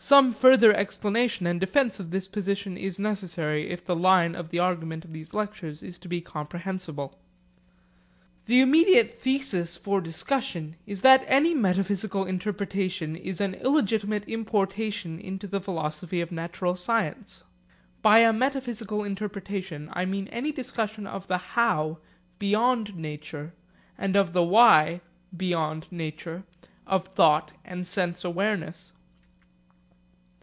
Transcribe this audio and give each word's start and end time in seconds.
Some 0.00 0.32
further 0.32 0.72
explanation 0.72 1.44
and 1.44 1.58
defence 1.58 1.98
of 1.98 2.12
this 2.12 2.28
position 2.28 2.76
is 2.76 3.00
necessary, 3.00 3.68
if 3.68 3.84
the 3.84 3.96
line 3.96 4.36
of 4.36 4.54
argument 4.56 5.04
of 5.04 5.12
these 5.12 5.34
lectures 5.34 5.82
is 5.82 5.98
to 5.98 6.06
be 6.06 6.20
comprehensible. 6.20 7.18
The 8.46 8.60
immediate 8.60 9.10
thesis 9.12 9.76
for 9.76 10.00
discussion 10.00 10.76
is 10.86 11.00
that 11.00 11.24
any 11.26 11.52
metaphysical 11.52 12.26
interpretation 12.26 13.16
is 13.16 13.40
an 13.40 13.54
illegitimate 13.54 14.24
importation 14.26 15.18
into 15.18 15.48
the 15.48 15.60
philosophy 15.60 16.20
of 16.20 16.30
natural 16.30 16.76
science. 16.76 17.42
By 18.00 18.20
a 18.20 18.32
metaphysical 18.32 19.02
interpretation 19.02 19.90
I 19.94 20.04
mean 20.04 20.28
any 20.28 20.52
discussion 20.52 21.08
of 21.08 21.26
the 21.26 21.38
how 21.38 21.98
(beyond 22.38 22.94
nature) 22.94 23.52
and 23.98 24.14
of 24.14 24.32
the 24.32 24.44
why 24.44 25.00
(beyond 25.36 25.88
nature) 25.90 26.44
of 26.86 27.08
thought 27.08 27.54
and 27.64 27.84
sense 27.84 28.24
awareness. 28.24 28.92